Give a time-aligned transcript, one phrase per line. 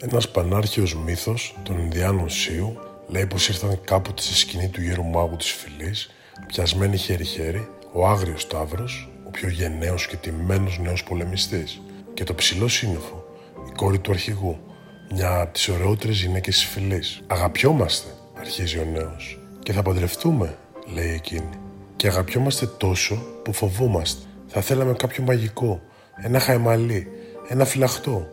[0.00, 2.76] Ένας πανάρχαιος μύθος των Ινδιάνων Σίου
[3.08, 6.10] λέει πως ήρθαν κάποτε στη σκηνή του γέρου μάγου της φυλής,
[6.46, 11.80] πιασμένοι χέρι-χέρι, ο άγριος Ταύρος, ο πιο γενναίος και τιμμένος νέος πολεμιστής
[12.14, 13.24] και το ψηλό σύννεφο,
[13.68, 14.58] η κόρη του αρχηγού,
[15.12, 17.22] μια από τις ωραιότερες γυναίκες της φυλής.
[17.26, 18.08] «Αγαπιόμαστε»,
[18.38, 19.38] αρχίζει ο νέος.
[19.62, 20.56] «Και θα παντρευτούμε»,
[20.94, 21.50] λέει εκείνη.
[21.96, 24.22] «Και αγαπιόμαστε τόσο που φοβόμαστε.
[24.46, 25.80] Θα θέλαμε κάποιο μαγικό,
[26.16, 27.06] ένα χαϊμαλί,
[27.48, 28.26] ένα φυλαχτό.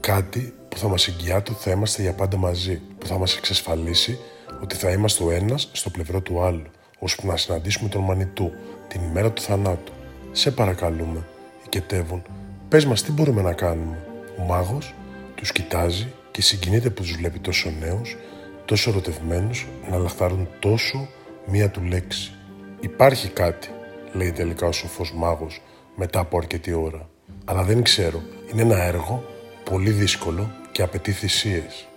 [0.00, 4.18] Κάτι που θα μας εγγυάται ότι θα είμαστε για πάντα μαζί, που θα μας εξασφαλίσει
[4.62, 6.66] ότι θα είμαστε ο ένας στο πλευρό του άλλου,
[6.98, 8.52] ώσπου να συναντήσουμε τον Μανιτού
[8.88, 9.92] την ημέρα του θανάτου.
[10.32, 11.26] Σε παρακαλούμε,
[11.66, 12.22] οικετεύουν,
[12.68, 13.98] πες μας τι μπορούμε να κάνουμε.
[14.38, 14.94] Ο μάγος
[15.34, 18.16] τους κοιτάζει και συγκινείται που τους βλέπει τόσο νέους,
[18.64, 21.08] τόσο ερωτευμένους, να λαχτάρουν τόσο
[21.46, 22.32] μία του λέξη.
[22.80, 23.68] Υπάρχει κάτι,
[24.12, 25.62] λέει τελικά ο σοφός μάγος
[25.96, 27.08] μετά από αρκετή ώρα.
[27.44, 29.24] Αλλά δεν ξέρω, είναι ένα έργο
[29.64, 31.88] πολύ δύσκολο και απαιτεί θυσίες.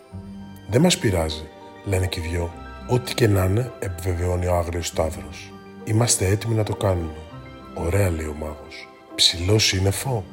[0.70, 1.48] Δεν μας πειράζει,
[1.86, 2.54] λένε και οι δυο.
[2.88, 5.54] Ό,τι και να είναι, επιβεβαιώνει ο άγριος Σταύρος.
[5.84, 7.16] Είμαστε έτοιμοι να το κάνουμε.
[7.76, 8.88] Ωραία, λέει ο μάγος.
[9.16, 10.24] Ψηλός σύννεφο.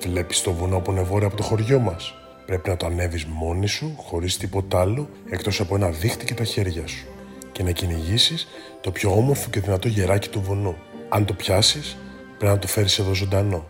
[0.00, 2.14] Βλέπεις το βουνό που είναι βόρεια από το χωριό μας.
[2.46, 6.44] Πρέπει να το ανέβεις μόνη σου, χωρίς τίποτα άλλο, εκτός από ένα δίχτυ και τα
[6.44, 7.06] χέρια σου.
[7.52, 8.48] Και να κυνηγήσεις
[8.80, 10.76] το πιο όμορφο και δυνατό γεράκι του βουνού.
[11.08, 11.96] Αν το πιάσεις,
[12.38, 13.66] πρέπει να το φέρεις εδώ ζωντανό.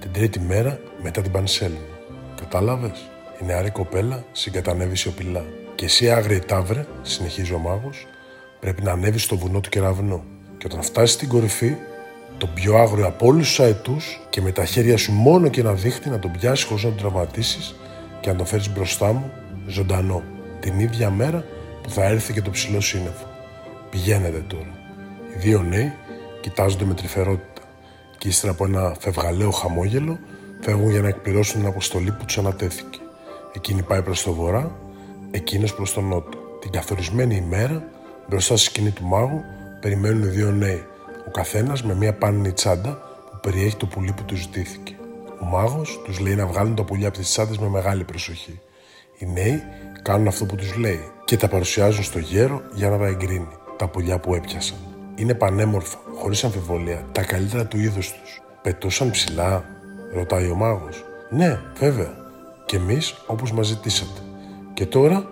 [0.00, 1.86] Την τρίτη μέρα μετά την πανσέλνου.
[2.36, 5.44] Κατάλαβες; Η νεαρή κοπέλα συγκατανεύει σιωπηλά.
[5.74, 8.06] Και εσύ, άγριε τάβρε, συνεχίζει ο μάγος,
[8.60, 10.24] πρέπει να ανέβεις στο βουνό του κεραυνού.
[10.58, 11.76] Και όταν φτάσεις στην κορυφή,
[12.38, 15.72] τον πιο άγριο από όλους τους αετούς και με τα χέρια σου μόνο και ένα
[15.72, 17.74] δίχτυ να τον πιάσεις χωρίς να τον τραυματίσεις
[18.20, 19.32] και να τον φέρεις μπροστά μου
[19.66, 20.22] ζωντανό.
[20.60, 21.44] Την ίδια μέρα
[21.82, 23.26] που θα έρθει και το ψηλό σύννεφο.
[23.90, 24.78] Πηγαίνετε τώρα.
[25.34, 25.92] Οι δύο νέοι
[26.40, 27.62] κοιτάζονται με τρυφερότητα
[28.18, 30.18] και ύστερα από ένα φευγαλαίο χαμόγελο
[30.60, 32.98] φεύγουν για να εκπληρώσουν την αποστολή που τους ανατέθηκε.
[33.52, 34.76] Εκείνη πάει προς το βορρά,
[35.30, 36.38] εκείνος προς τον νότο.
[36.60, 37.84] Την καθορισμένη ημέρα,
[38.28, 39.40] μπροστά στη σκηνή του μάγου,
[39.80, 40.84] περιμένουν δύο νέοι,
[41.26, 42.98] ο καθένας με μια πάνινη τσάντα
[43.30, 44.96] που περιέχει το πουλί που του ζητήθηκε.
[45.40, 48.60] Ο μάγος τους λέει να βγάλουν τα πουλιά από τις τσάντες με μεγάλη προσοχή.
[49.18, 49.62] Οι νέοι
[50.02, 53.48] κάνουν αυτό που τους λέει και τα παρουσιάζουν στο γέρο για να τα εγκρίνει.
[53.76, 54.78] Τα πουλιά που έπιασαν.
[55.14, 58.42] Είναι πανέμορφα, χωρίς αμφιβολία, τα καλύτερα του είδους τους.
[58.62, 59.64] Πετούσαν ψηλά,
[60.12, 61.04] ρωτάει ο μάγος.
[61.30, 62.27] Ναι, βέβαια.
[62.68, 64.20] Και εμείς όπως μας ζητήσατε.
[64.74, 65.28] Και τώρα,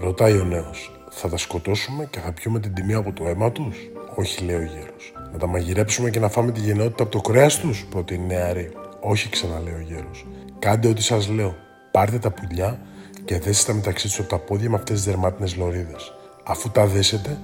[0.00, 3.76] ρωτάει ο νέος, θα τα σκοτώσουμε και θα πιούμε την τιμή από το αίμα τους;
[4.14, 5.12] Όχι, λέει ο γέρος.
[5.32, 8.70] Να τα μαγειρέψουμε και να φάμε τη γενναιότητα από το κρέας τους, προτείνει η νεαρή.
[9.00, 10.26] Όχι, ξαναλέει ο γέρος.
[10.58, 11.56] Κάντε ό,τι σας λέω.
[11.90, 12.80] Πάρτε τα πουλιά
[13.24, 16.12] και δέστε τα μεταξύ τους από τα πόδια με αυτές τις δερμάτινες λωρίδες.
[16.44, 17.38] Αφού τα δέσετε,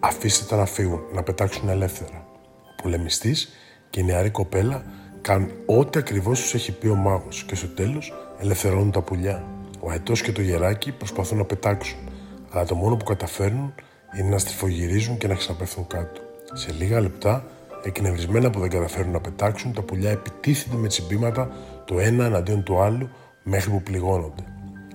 [0.00, 2.26] αφήστε τα να φύγουν, να πετάξουν ελεύθερα.
[2.62, 3.48] Ο πολεμιστής
[3.90, 4.84] και η νεαρή κοπέλα
[5.26, 9.44] κάνουν ό,τι ακριβώς τους έχει πει ο μάγος και στο τέλος ελευθερώνουν τα πουλιά.
[9.80, 11.98] Ο αετός και το γεράκι προσπαθούν να πετάξουν,
[12.50, 13.74] αλλά το μόνο που καταφέρνουν
[14.18, 16.20] είναι να στριφογυρίζουν και να ξαναπέφτουν κάτω.
[16.52, 17.44] Σε λίγα λεπτά,
[17.82, 21.50] εκνευρισμένα που δεν καταφέρουν να πετάξουν, τα πουλιά επιτίθενται με τσιμπήματα
[21.84, 23.08] το ένα εναντίον του άλλου
[23.42, 24.44] μέχρι που πληγώνονται.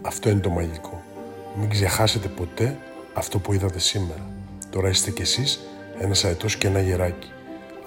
[0.02, 1.04] Αυτό είναι το μαγικό.
[1.60, 2.78] Μην ξεχάσετε ποτέ
[3.14, 4.30] αυτό που είδατε σήμερα.
[4.70, 5.60] Τώρα είστε κι εσείς
[6.00, 7.32] ένας αετός και ένα γεράκι.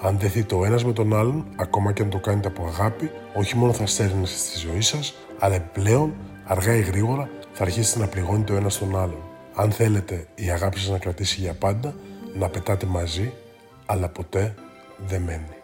[0.01, 3.55] Αν δεθείτε ο ένας με τον άλλον, ακόμα και αν το κάνετε από αγάπη, όχι
[3.55, 6.13] μόνο θα στέρνεστε στη ζωή σας, αλλά επιπλέον,
[6.45, 9.21] αργά ή γρήγορα, θα αρχίσετε να πληγώνετε ο ένας τον άλλον.
[9.55, 11.95] Αν θέλετε η αγάπη σας να κρατήσει για πάντα,
[12.33, 13.33] να πετάτε μαζί,
[13.85, 14.55] αλλά ποτέ
[15.07, 15.54] δεν μένει.